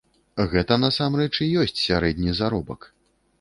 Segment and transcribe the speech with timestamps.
[0.53, 2.89] Гэта, насамрэч, і ёсць сярэдні заробак.